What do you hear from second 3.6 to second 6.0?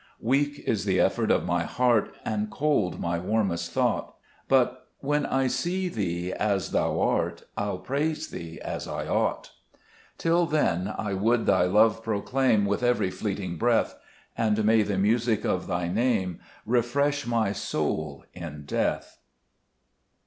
thought; But when I see